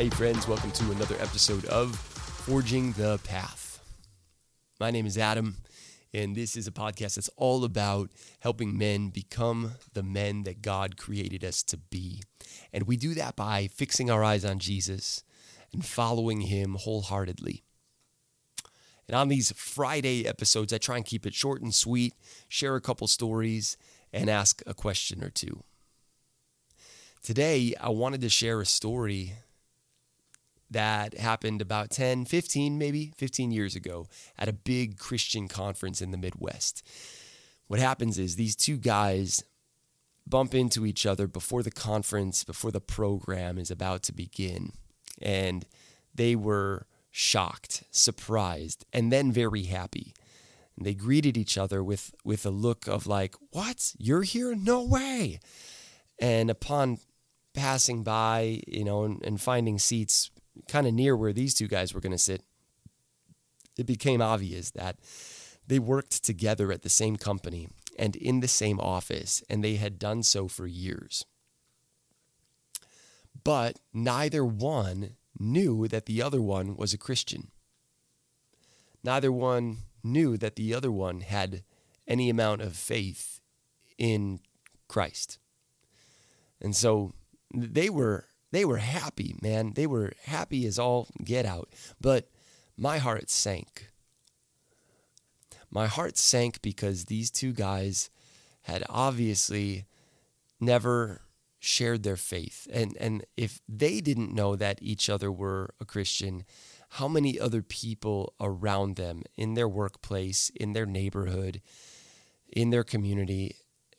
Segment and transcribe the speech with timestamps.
[0.00, 3.82] Hey, friends, welcome to another episode of Forging the Path.
[4.80, 5.58] My name is Adam,
[6.14, 8.08] and this is a podcast that's all about
[8.38, 12.22] helping men become the men that God created us to be.
[12.72, 15.22] And we do that by fixing our eyes on Jesus
[15.70, 17.62] and following him wholeheartedly.
[19.06, 22.14] And on these Friday episodes, I try and keep it short and sweet,
[22.48, 23.76] share a couple stories,
[24.14, 25.62] and ask a question or two.
[27.22, 29.34] Today, I wanted to share a story
[30.70, 34.06] that happened about 10, 15, maybe 15 years ago
[34.38, 36.86] at a big Christian conference in the Midwest.
[37.66, 39.42] What happens is these two guys
[40.26, 44.72] bump into each other before the conference, before the program is about to begin.
[45.20, 45.66] And
[46.14, 50.14] they were shocked, surprised, and then very happy.
[50.76, 53.92] And they greeted each other with, with a look of like, What?
[53.98, 54.54] You're here?
[54.54, 55.40] No way.
[56.18, 56.98] And upon
[57.54, 60.30] passing by, you know, and, and finding seats
[60.68, 62.42] kind of near where these two guys were going to sit,
[63.76, 64.96] it became obvious that
[65.66, 69.98] they worked together at the same company and in the same office, and they had
[69.98, 71.24] done so for years.
[73.44, 77.50] But neither one knew that the other one was a Christian.
[79.02, 81.62] Neither one knew that the other one had
[82.06, 83.40] any amount of faith
[83.96, 84.40] in
[84.88, 85.38] Christ.
[86.60, 87.12] And so
[87.54, 89.72] they were they were happy, man.
[89.74, 91.68] They were happy as all get out.
[92.00, 92.28] But
[92.76, 93.88] my heart sank.
[95.70, 98.10] My heart sank because these two guys
[98.62, 99.86] had obviously
[100.58, 101.22] never
[101.60, 102.66] shared their faith.
[102.72, 106.44] And and if they didn't know that each other were a Christian,
[106.90, 111.60] how many other people around them in their workplace, in their neighborhood,
[112.48, 113.56] in their community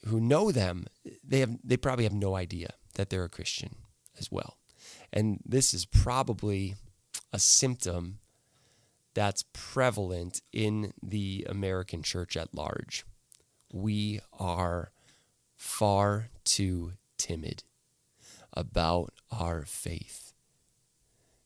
[0.07, 0.87] who know them,
[1.23, 3.75] they have they probably have no idea that they're a Christian
[4.21, 4.57] as well.
[5.11, 6.75] And this is probably
[7.33, 8.19] a symptom
[9.13, 13.03] that's prevalent in the American church at large.
[13.73, 14.91] We are
[15.57, 17.63] far too timid
[18.53, 20.33] about our faith.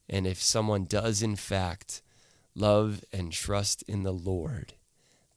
[0.07, 2.01] And if someone does, in fact,
[2.53, 4.73] love and trust in the Lord,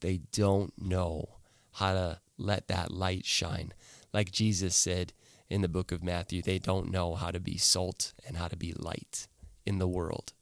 [0.01, 1.29] they don't know
[1.73, 3.73] how to let that light shine.
[4.13, 5.13] Like Jesus said,
[5.49, 6.41] in the book of Matthew.
[6.41, 9.27] They don't know how to be salt and how to be light
[9.65, 10.33] in the world.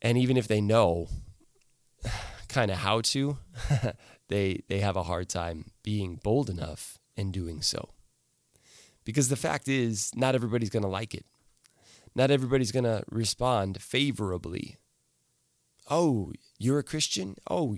[0.00, 1.08] And even if they know
[2.48, 3.38] kind of how to,
[4.28, 7.90] they they have a hard time being bold enough and doing so.
[9.04, 11.24] Because the fact is, not everybody's going to like it.
[12.14, 14.78] Not everybody's going to respond favorably.
[15.88, 17.36] Oh, you're a Christian?
[17.48, 17.76] Oh,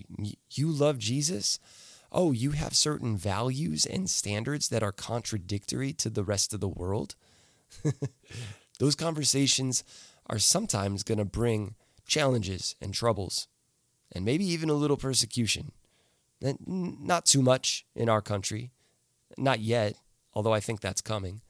[0.50, 1.59] you love Jesus?
[2.10, 6.69] Oh, you have certain values and standards that are contradictory to the rest of the
[6.69, 7.14] world.
[8.78, 9.84] Those conversations
[10.26, 11.74] are sometimes going to bring
[12.06, 13.48] challenges and troubles,
[14.12, 15.72] and maybe even a little persecution.
[16.66, 18.70] Not too much in our country,
[19.36, 19.97] not yet,
[20.32, 21.41] although I think that's coming.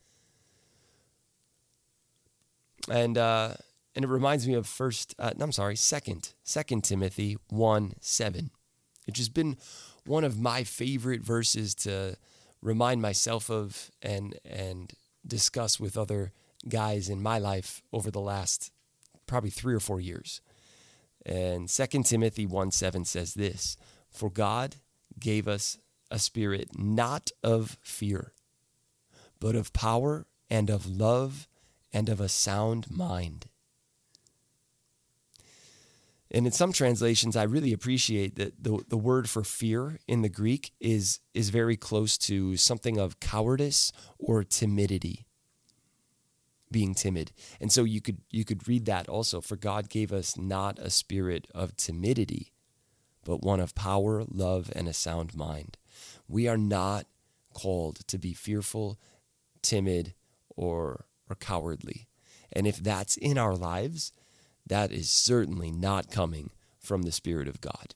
[2.90, 3.54] And uh,
[3.94, 5.14] and it reminds me of first.
[5.18, 8.50] Uh, I'm sorry, second, Second Timothy one seven,
[9.08, 9.56] which has been
[10.04, 12.14] one of my favorite verses to
[12.60, 14.92] remind myself of and and
[15.26, 16.30] discuss with other
[16.68, 18.70] guys in my life over the last
[19.26, 20.42] probably 3 or 4 years.
[21.24, 23.78] And 2 Timothy 1 7 says this
[24.10, 24.76] For God
[25.18, 25.78] gave us
[26.10, 28.34] a spirit not of fear,
[29.40, 31.48] but of power and of love
[31.94, 33.46] and of a sound mind.
[36.30, 40.28] And in some translations, I really appreciate that the, the word for fear in the
[40.28, 45.26] Greek is, is very close to something of cowardice or timidity,
[46.70, 47.32] being timid.
[47.60, 50.90] And so you could, you could read that also for God gave us not a
[50.90, 52.52] spirit of timidity,
[53.24, 55.78] but one of power, love, and a sound mind.
[56.28, 57.06] We are not
[57.54, 58.98] called to be fearful,
[59.62, 60.12] timid,
[60.54, 62.06] or, or cowardly.
[62.52, 64.12] And if that's in our lives,
[64.68, 67.94] that is certainly not coming from the Spirit of God.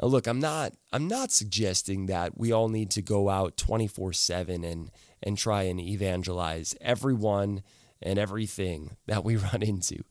[0.00, 4.64] Now look, I'm not I'm not suggesting that we all need to go out 24/7
[4.64, 4.90] and
[5.22, 7.62] and try and evangelize everyone
[8.02, 10.02] and everything that we run into.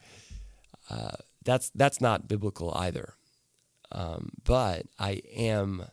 [0.90, 3.14] Uh, that's that's not biblical either.
[3.92, 5.86] Um, but I am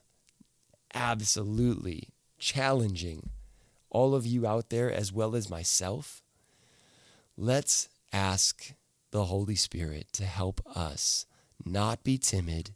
[0.95, 2.09] absolutely
[2.39, 3.31] challenging
[3.91, 6.23] all of you out there as well as myself.
[7.37, 8.75] Let's ask
[9.11, 11.27] the Holy Spirit to help us
[11.65, 12.75] not be timid,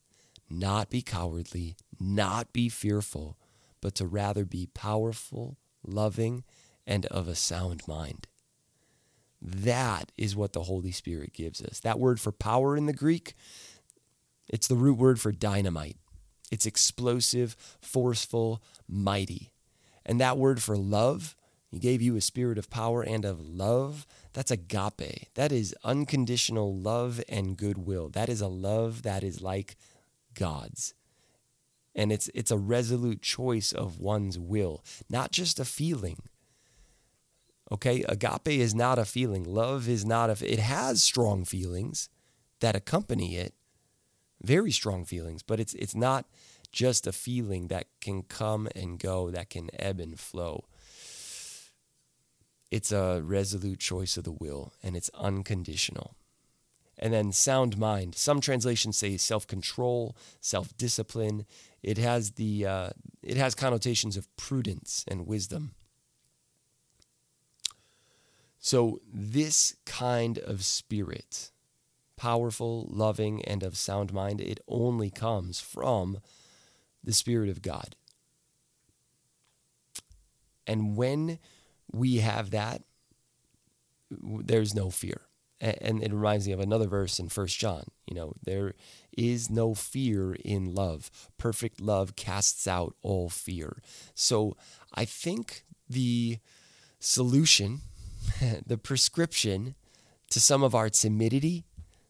[0.48, 3.36] not be cowardly, not be fearful,
[3.80, 6.44] but to rather be powerful, loving,
[6.86, 8.26] and of a sound mind.
[9.40, 11.80] That is what the Holy Spirit gives us.
[11.80, 13.34] That word for power in the Greek,
[14.48, 15.96] it's the root word for dynamite.
[16.50, 19.52] It's explosive, forceful, mighty.
[20.04, 21.34] And that word for love,
[21.70, 24.06] he gave you a spirit of power and of love.
[24.32, 25.34] That's agape.
[25.34, 28.08] That is unconditional love and goodwill.
[28.10, 29.76] That is a love that is like
[30.34, 30.94] God's.
[31.94, 36.18] And it's it's a resolute choice of one's will, not just a feeling.
[37.72, 39.42] Okay, agape is not a feeling.
[39.42, 42.08] Love is not a it has strong feelings
[42.60, 43.54] that accompany it.
[44.42, 46.26] Very strong feelings, but it's it's not
[46.70, 50.66] just a feeling that can come and go, that can ebb and flow.
[52.70, 56.16] It's a resolute choice of the will and it's unconditional.
[56.98, 58.14] And then sound mind.
[58.14, 61.44] Some translations say self control, self discipline.
[61.82, 62.90] It has the uh,
[63.22, 65.72] it has connotations of prudence and wisdom.
[68.66, 71.52] So this kind of spirit,
[72.16, 76.18] powerful, loving, and of sound mind, it only comes from
[77.04, 77.94] the Spirit of God.
[80.66, 81.38] And when
[81.92, 82.82] we have that,
[84.10, 85.22] there's no fear.
[85.58, 87.84] And it reminds me of another verse in First John.
[88.06, 88.74] You know, there
[89.16, 91.10] is no fear in love.
[91.38, 93.80] Perfect love casts out all fear.
[94.14, 94.54] So
[94.94, 96.38] I think the
[96.98, 97.80] solution,
[98.66, 99.76] the prescription
[100.30, 101.64] to some of our timidity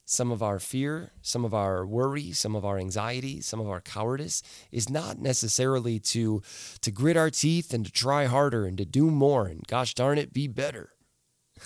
[0.09, 3.81] some of our fear, some of our worry, some of our anxiety, some of our
[3.81, 6.41] cowardice is not necessarily to
[6.81, 10.17] to grit our teeth and to try harder and to do more and gosh darn
[10.17, 10.91] it be better.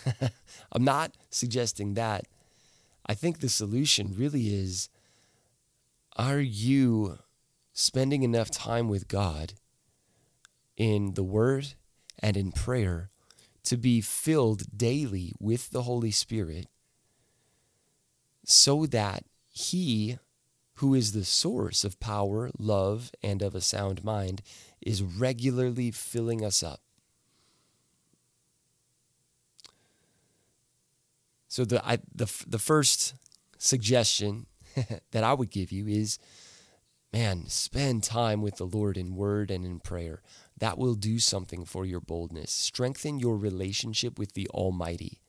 [0.73, 2.25] I'm not suggesting that.
[3.07, 4.89] I think the solution really is
[6.17, 7.19] are you
[7.75, 9.53] spending enough time with God
[10.79, 11.75] in the word
[12.19, 13.11] and in prayer
[13.65, 16.67] to be filled daily with the Holy Spirit
[18.51, 20.19] so that he,
[20.75, 24.43] who is the source of power, love, and of a sound mind,
[24.81, 26.81] is regularly filling us up.
[31.49, 33.15] So the I, the the first
[33.59, 34.47] suggestion
[35.11, 36.19] that I would give you is
[37.13, 40.23] man, spend time with the Lord in word and in prayer.
[40.59, 42.53] That will do something for your boldness.
[42.53, 45.20] Strengthen your relationship with the Almighty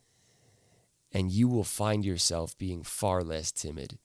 [1.14, 3.98] and you will find yourself being far less timid.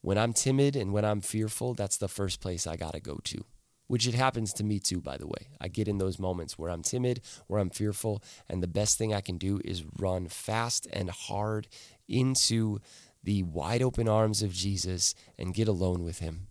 [0.00, 3.18] When I'm timid and when I'm fearful, that's the first place I got to go
[3.24, 3.44] to,
[3.88, 5.48] which it happens to me too, by the way.
[5.60, 9.12] I get in those moments where I'm timid, where I'm fearful, and the best thing
[9.12, 11.66] I can do is run fast and hard
[12.06, 12.78] into
[13.24, 16.46] the wide open arms of Jesus and get alone with him.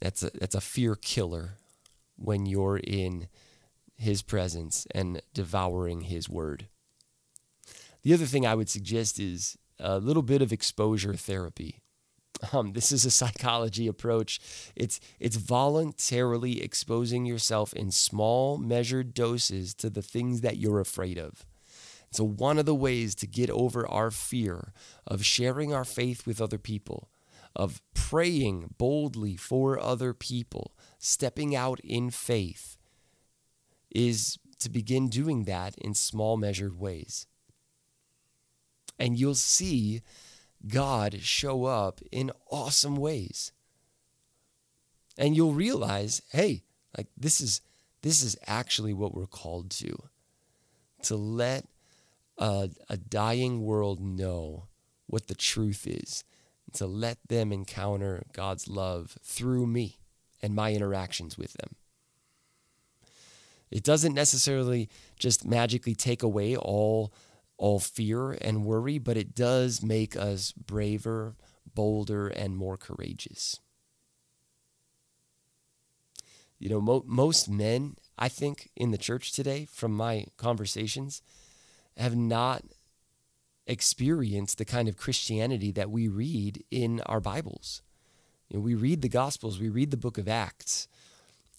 [0.00, 1.54] That's a, that's a fear killer
[2.16, 3.26] when you're in
[3.98, 6.68] his presence and devouring his word.
[8.02, 11.80] The other thing I would suggest is a little bit of exposure therapy.
[12.52, 14.40] Um, this is a psychology approach.
[14.76, 21.18] It's it's voluntarily exposing yourself in small, measured doses to the things that you're afraid
[21.18, 21.44] of.
[22.10, 24.72] So one of the ways to get over our fear
[25.06, 27.10] of sharing our faith with other people,
[27.54, 32.77] of praying boldly for other people, stepping out in faith,
[33.90, 37.26] is to begin doing that in small, measured ways.
[38.98, 40.02] And you'll see
[40.66, 43.52] God show up in awesome ways.
[45.16, 46.64] And you'll realize, hey,
[46.96, 47.60] like this is
[48.02, 49.96] this is actually what we're called to.
[51.02, 51.66] To let
[52.38, 54.66] a, a dying world know
[55.06, 56.24] what the truth is.
[56.74, 59.98] To let them encounter God's love through me
[60.42, 61.74] and my interactions with them.
[63.70, 67.12] It doesn't necessarily just magically take away all
[67.58, 71.34] all fear and worry, but it does make us braver,
[71.74, 73.58] bolder, and more courageous.
[76.60, 81.20] You know, mo- most men, I think, in the church today, from my conversations,
[81.96, 82.62] have not
[83.66, 87.82] experienced the kind of Christianity that we read in our Bibles.
[88.48, 90.88] You know, we read the Gospels, we read the book of Acts,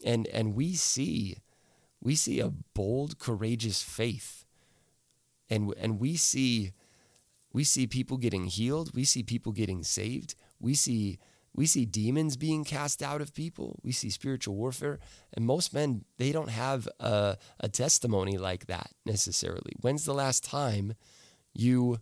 [0.04, 1.38] and, and we see
[2.02, 4.46] we see a bold, courageous faith.
[5.50, 6.74] And, and we see
[7.52, 11.20] we see people getting healed, we see people getting saved, we see
[11.56, 15.00] we see demons being cast out of people, we see spiritual warfare,
[15.34, 19.74] and most men they don't have a, a testimony like that necessarily.
[19.82, 20.94] When's the last time
[21.54, 22.00] you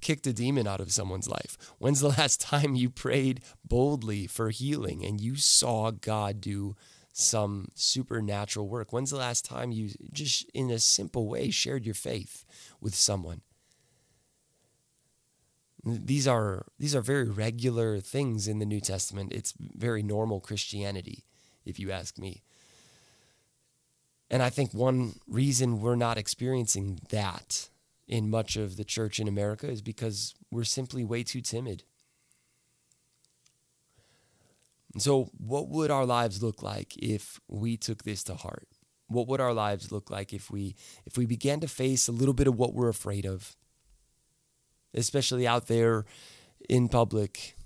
[0.00, 1.56] kicked a demon out of someone's life?
[1.78, 6.76] When's the last time you prayed boldly for healing and you saw God do
[7.20, 8.92] some supernatural work?
[8.92, 12.44] When's the last time you just in a simple way shared your faith
[12.80, 13.42] with someone?
[15.84, 19.32] These are these are very regular things in the New Testament.
[19.32, 21.24] It's very normal Christianity,
[21.64, 22.42] if you ask me.
[24.30, 27.68] And I think one reason we're not experiencing that
[28.06, 31.84] in much of the church in America is because we're simply way too timid.
[34.98, 38.66] So, what would our lives look like if we took this to heart?
[39.06, 40.74] What would our lives look like if we
[41.06, 43.56] if we began to face a little bit of what we're afraid of?
[44.92, 46.04] Especially out there
[46.68, 47.56] in public,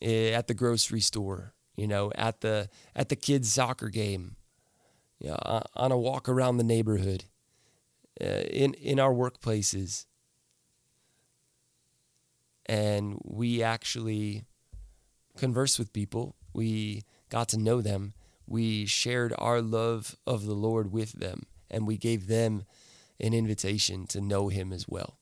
[0.00, 4.36] eh, at the grocery store, you know, at the at the kids soccer game,
[5.20, 7.24] you know, on a walk around the neighborhood,
[8.20, 10.06] uh, in in our workplaces,
[12.66, 14.44] and we actually
[15.36, 16.36] conversed with people.
[16.52, 18.14] We got to know them.
[18.46, 22.64] We shared our love of the Lord with them, and we gave them
[23.20, 25.18] an invitation to know Him as well.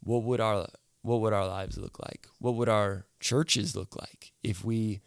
[0.00, 0.66] What would our
[1.02, 2.28] what would our lives look like?
[2.38, 5.00] What would our churches look like if we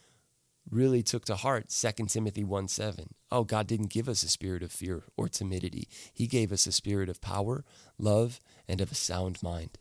[0.69, 3.13] really took to heart 2 Timothy 1 7.
[3.31, 5.87] Oh, God didn't give us a spirit of fear or timidity.
[6.13, 7.63] He gave us a spirit of power,
[7.97, 9.77] love, and of a sound mind.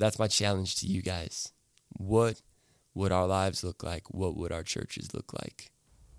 [0.00, 1.52] That's my challenge to you guys.
[1.90, 2.40] What
[2.94, 4.04] would our lives look like?
[4.08, 5.70] What would our churches look like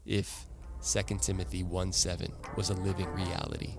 [0.06, 0.46] if
[0.88, 3.78] 2 Timothy 1 7 was a living reality?